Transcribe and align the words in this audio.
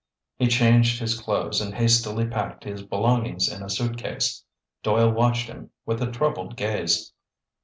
He 0.37 0.47
changed 0.47 0.99
his 0.99 1.15
clothes 1.19 1.61
and 1.61 1.75
hastily 1.75 2.25
packed 2.25 2.63
his 2.63 2.81
belongings 2.81 3.47
in 3.47 3.61
a 3.61 3.69
suitcase. 3.69 4.43
Doyle 4.81 5.11
watched 5.11 5.45
him 5.45 5.69
with 5.85 6.01
a 6.01 6.09
troubled 6.11 6.55
gaze. 6.57 7.13